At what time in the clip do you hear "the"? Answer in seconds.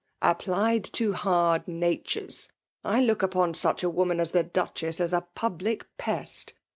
4.31-4.41